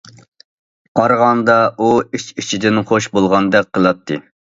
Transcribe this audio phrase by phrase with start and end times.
[0.99, 4.19] قارىغاندا ئۇ ئىچ- ئىچىدىن خۇش بولغاندەك قىلاتتى.